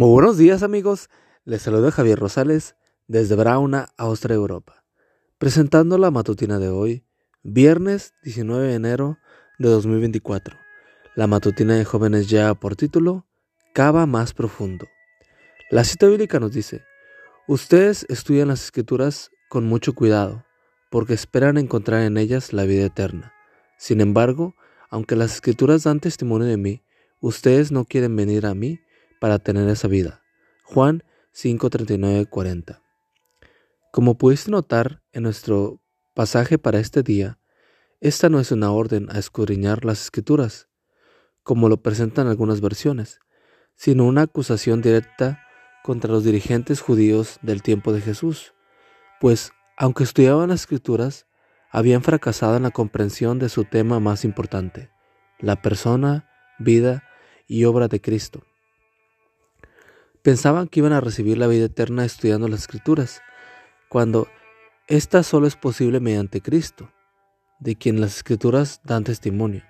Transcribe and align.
Muy 0.00 0.08
buenos 0.08 0.38
días 0.38 0.62
amigos, 0.62 1.10
les 1.44 1.60
saluda 1.60 1.90
Javier 1.90 2.18
Rosales 2.18 2.74
desde 3.06 3.36
Brauna, 3.36 3.90
Austria, 3.98 4.34
Europa, 4.34 4.82
presentando 5.36 5.98
la 5.98 6.10
matutina 6.10 6.58
de 6.58 6.70
hoy, 6.70 7.04
viernes 7.42 8.14
19 8.22 8.68
de 8.68 8.74
enero 8.76 9.18
de 9.58 9.68
2024. 9.68 10.56
La 11.16 11.26
matutina 11.26 11.74
de 11.74 11.84
jóvenes 11.84 12.30
ya 12.30 12.54
por 12.54 12.76
título, 12.76 13.26
Cava 13.74 14.06
más 14.06 14.32
profundo. 14.32 14.86
La 15.70 15.84
cita 15.84 16.06
bíblica 16.06 16.40
nos 16.40 16.52
dice, 16.52 16.82
ustedes 17.46 18.06
estudian 18.08 18.48
las 18.48 18.64
escrituras 18.64 19.30
con 19.50 19.66
mucho 19.66 19.94
cuidado, 19.94 20.46
porque 20.90 21.12
esperan 21.12 21.58
encontrar 21.58 22.04
en 22.04 22.16
ellas 22.16 22.54
la 22.54 22.64
vida 22.64 22.86
eterna. 22.86 23.34
Sin 23.76 24.00
embargo, 24.00 24.54
aunque 24.88 25.14
las 25.14 25.34
escrituras 25.34 25.82
dan 25.82 26.00
testimonio 26.00 26.48
de 26.48 26.56
mí, 26.56 26.82
ustedes 27.20 27.70
no 27.70 27.84
quieren 27.84 28.16
venir 28.16 28.46
a 28.46 28.54
mí 28.54 28.80
para 29.20 29.38
tener 29.38 29.68
esa 29.68 29.86
vida. 29.86 30.22
Juan 30.64 31.04
539 31.32 32.26
40. 32.26 32.82
Como 33.92 34.18
pudiste 34.18 34.50
notar 34.50 35.02
en 35.12 35.22
nuestro 35.22 35.80
pasaje 36.14 36.58
para 36.58 36.80
este 36.80 37.04
día, 37.04 37.38
esta 38.00 38.28
no 38.28 38.40
es 38.40 38.50
una 38.50 38.72
orden 38.72 39.08
a 39.10 39.18
escudriñar 39.18 39.84
las 39.84 40.02
escrituras, 40.02 40.68
como 41.42 41.68
lo 41.68 41.82
presentan 41.82 42.26
algunas 42.26 42.60
versiones, 42.60 43.20
sino 43.76 44.06
una 44.06 44.22
acusación 44.22 44.80
directa 44.80 45.42
contra 45.84 46.10
los 46.10 46.24
dirigentes 46.24 46.80
judíos 46.80 47.38
del 47.42 47.62
tiempo 47.62 47.92
de 47.92 48.00
Jesús, 48.00 48.54
pues 49.20 49.52
aunque 49.76 50.04
estudiaban 50.04 50.48
las 50.48 50.60
escrituras, 50.60 51.26
habían 51.70 52.02
fracasado 52.02 52.56
en 52.56 52.64
la 52.64 52.70
comprensión 52.70 53.38
de 53.38 53.48
su 53.48 53.64
tema 53.64 54.00
más 54.00 54.24
importante, 54.24 54.90
la 55.38 55.62
persona, 55.62 56.28
vida 56.58 57.04
y 57.46 57.64
obra 57.64 57.88
de 57.88 58.00
Cristo. 58.00 58.42
Pensaban 60.22 60.68
que 60.68 60.80
iban 60.80 60.92
a 60.92 61.00
recibir 61.00 61.38
la 61.38 61.46
vida 61.46 61.64
eterna 61.64 62.04
estudiando 62.04 62.46
las 62.46 62.60
escrituras, 62.60 63.22
cuando 63.88 64.28
esta 64.86 65.22
solo 65.22 65.46
es 65.46 65.56
posible 65.56 65.98
mediante 65.98 66.42
Cristo, 66.42 66.90
de 67.58 67.76
quien 67.76 68.00
las 68.00 68.16
escrituras 68.16 68.80
dan 68.84 69.04
testimonio. 69.04 69.62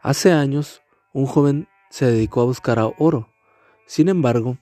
Hace 0.00 0.32
años, 0.32 0.80
un 1.12 1.26
joven 1.26 1.68
se 1.90 2.06
dedicó 2.06 2.40
a 2.40 2.44
buscar 2.46 2.78
oro. 2.98 3.32
Sin 3.86 4.08
embargo, 4.08 4.58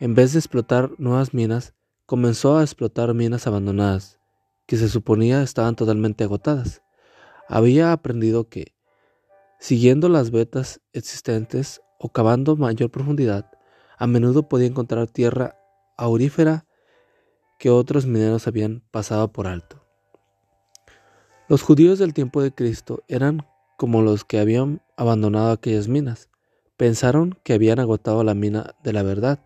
en 0.00 0.14
vez 0.14 0.32
de 0.32 0.38
explotar 0.38 0.90
nuevas 0.98 1.34
minas, 1.34 1.74
comenzó 2.06 2.56
a 2.56 2.62
explotar 2.62 3.12
minas 3.14 3.46
abandonadas, 3.46 4.18
que 4.66 4.76
se 4.76 4.88
suponía 4.88 5.42
estaban 5.42 5.76
totalmente 5.76 6.24
agotadas. 6.24 6.82
Había 7.48 7.92
aprendido 7.92 8.48
que, 8.48 8.74
siguiendo 9.58 10.08
las 10.08 10.30
vetas 10.30 10.80
existentes 10.92 11.82
o 11.98 12.10
cavando 12.10 12.56
mayor 12.56 12.90
profundidad, 12.90 13.50
a 13.98 14.06
menudo 14.06 14.48
podía 14.48 14.66
encontrar 14.66 15.08
tierra 15.08 15.56
aurífera 15.96 16.66
que 17.58 17.70
otros 17.70 18.06
mineros 18.06 18.46
habían 18.46 18.82
pasado 18.90 19.32
por 19.32 19.46
alto. 19.46 19.84
Los 21.48 21.62
judíos 21.62 21.98
del 21.98 22.14
tiempo 22.14 22.42
de 22.42 22.52
Cristo 22.52 23.04
eran 23.08 23.46
como 23.76 24.02
los 24.02 24.24
que 24.24 24.38
habían 24.38 24.82
abandonado 24.96 25.50
aquellas 25.50 25.88
minas. 25.88 26.30
Pensaron 26.76 27.38
que 27.44 27.52
habían 27.52 27.78
agotado 27.78 28.24
la 28.24 28.34
mina 28.34 28.74
de 28.82 28.92
la 28.92 29.02
verdad. 29.02 29.44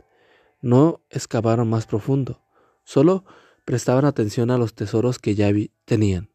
No 0.60 1.00
excavaron 1.10 1.68
más 1.68 1.86
profundo, 1.86 2.42
solo 2.84 3.24
prestaban 3.64 4.04
atención 4.04 4.50
a 4.50 4.58
los 4.58 4.74
tesoros 4.74 5.18
que 5.18 5.34
ya 5.34 5.50
tenían, 5.84 6.30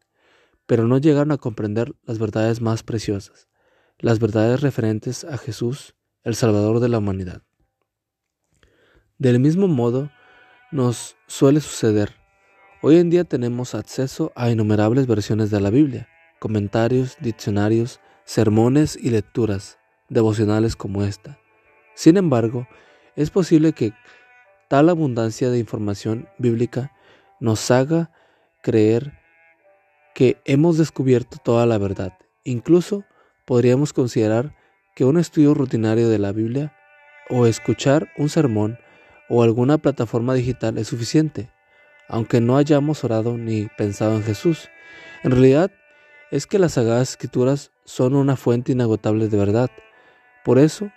pero 0.66 0.86
no 0.86 0.98
llegaron 0.98 1.32
a 1.32 1.38
comprender 1.38 1.94
las 2.04 2.18
verdades 2.18 2.60
más 2.60 2.82
preciosas, 2.82 3.48
las 3.98 4.18
verdades 4.18 4.60
referentes 4.60 5.24
a 5.24 5.36
Jesús, 5.36 5.94
el 6.22 6.36
Salvador 6.36 6.80
de 6.80 6.88
la 6.88 6.98
humanidad. 6.98 7.42
Del 9.18 9.38
mismo 9.38 9.68
modo, 9.68 10.10
nos 10.72 11.16
suele 11.28 11.60
suceder. 11.60 12.16
Hoy 12.82 12.96
en 12.96 13.10
día 13.10 13.22
tenemos 13.22 13.76
acceso 13.76 14.32
a 14.34 14.50
innumerables 14.50 15.06
versiones 15.06 15.52
de 15.52 15.60
la 15.60 15.70
Biblia, 15.70 16.08
comentarios, 16.40 17.16
diccionarios, 17.20 18.00
sermones 18.24 18.96
y 18.96 19.10
lecturas 19.10 19.78
devocionales 20.08 20.74
como 20.74 21.04
esta. 21.04 21.38
Sin 21.94 22.16
embargo, 22.16 22.66
es 23.14 23.30
posible 23.30 23.72
que 23.72 23.92
tal 24.68 24.88
abundancia 24.88 25.48
de 25.48 25.60
información 25.60 26.28
bíblica 26.38 26.90
nos 27.38 27.70
haga 27.70 28.10
creer 28.62 29.12
que 30.12 30.38
hemos 30.44 30.76
descubierto 30.76 31.36
toda 31.38 31.66
la 31.66 31.78
verdad. 31.78 32.18
Incluso 32.42 33.04
podríamos 33.44 33.92
considerar 33.92 34.56
que 34.96 35.04
un 35.04 35.18
estudio 35.18 35.54
rutinario 35.54 36.08
de 36.08 36.18
la 36.18 36.32
Biblia 36.32 36.74
o 37.30 37.46
escuchar 37.46 38.08
un 38.18 38.28
sermón 38.28 38.76
o 39.28 39.42
alguna 39.42 39.78
plataforma 39.78 40.34
digital 40.34 40.78
es 40.78 40.88
suficiente, 40.88 41.50
aunque 42.08 42.40
no 42.40 42.56
hayamos 42.56 43.04
orado 43.04 43.36
ni 43.36 43.68
pensado 43.76 44.14
en 44.14 44.22
Jesús. 44.22 44.68
En 45.22 45.30
realidad, 45.30 45.70
es 46.30 46.46
que 46.46 46.58
las 46.58 46.72
sagradas 46.72 47.10
escrituras 47.10 47.70
son 47.84 48.14
una 48.14 48.36
fuente 48.36 48.72
inagotable 48.72 49.28
de 49.28 49.36
verdad. 49.36 49.70
Por 50.44 50.58
eso, 50.58 50.90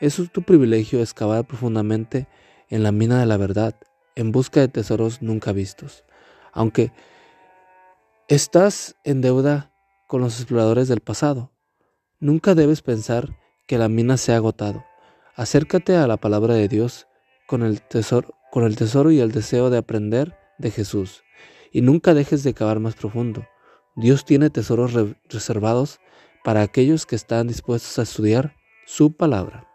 es 0.00 0.20
tu 0.30 0.42
privilegio 0.42 1.00
excavar 1.00 1.46
profundamente 1.46 2.28
en 2.68 2.82
la 2.82 2.92
mina 2.92 3.18
de 3.18 3.26
la 3.26 3.36
verdad, 3.36 3.74
en 4.14 4.32
busca 4.32 4.60
de 4.60 4.68
tesoros 4.68 5.22
nunca 5.22 5.52
vistos. 5.52 6.04
Aunque 6.52 6.92
estás 8.28 8.96
en 9.04 9.20
deuda 9.20 9.72
con 10.06 10.20
los 10.20 10.38
exploradores 10.38 10.88
del 10.88 11.00
pasado, 11.00 11.52
nunca 12.20 12.54
debes 12.54 12.82
pensar 12.82 13.36
que 13.66 13.78
la 13.78 13.88
mina 13.88 14.16
se 14.16 14.32
ha 14.32 14.36
agotado. 14.36 14.84
Acércate 15.34 15.96
a 15.96 16.06
la 16.06 16.16
palabra 16.16 16.54
de 16.54 16.68
Dios 16.68 17.08
con 17.54 17.62
el 17.62 17.82
tesoro, 17.82 18.34
con 18.50 18.64
el 18.64 18.74
tesoro 18.74 19.12
y 19.12 19.20
el 19.20 19.30
deseo 19.30 19.70
de 19.70 19.78
aprender 19.78 20.36
de 20.58 20.72
Jesús. 20.72 21.22
Y 21.70 21.82
nunca 21.82 22.12
dejes 22.12 22.42
de 22.42 22.52
cavar 22.52 22.80
más 22.80 22.96
profundo. 22.96 23.46
Dios 23.94 24.24
tiene 24.24 24.50
tesoros 24.50 24.92
reservados 25.28 26.00
para 26.42 26.62
aquellos 26.62 27.06
que 27.06 27.14
están 27.14 27.46
dispuestos 27.46 27.96
a 28.00 28.02
estudiar 28.02 28.56
su 28.86 29.16
palabra. 29.16 29.68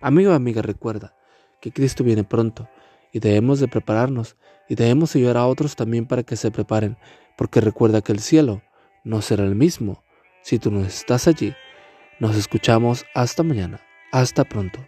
Amigo 0.00 0.32
amiga, 0.32 0.62
recuerda 0.62 1.14
que 1.60 1.70
Cristo 1.70 2.02
viene 2.02 2.24
pronto 2.24 2.66
y 3.12 3.18
debemos 3.18 3.60
de 3.60 3.68
prepararnos 3.68 4.38
y 4.70 4.74
debemos 4.74 5.14
ayudar 5.14 5.36
a 5.36 5.46
otros 5.46 5.76
también 5.76 6.06
para 6.06 6.22
que 6.22 6.36
se 6.36 6.50
preparen, 6.50 6.96
porque 7.36 7.60
recuerda 7.60 8.00
que 8.00 8.12
el 8.12 8.20
cielo 8.20 8.62
no 9.04 9.20
será 9.20 9.44
el 9.44 9.54
mismo 9.54 10.02
si 10.40 10.58
tú 10.58 10.70
no 10.70 10.80
estás 10.80 11.28
allí. 11.28 11.52
Nos 12.20 12.36
escuchamos 12.36 13.04
hasta 13.14 13.42
mañana. 13.42 13.82
Hasta 14.12 14.44
pronto. 14.44 14.78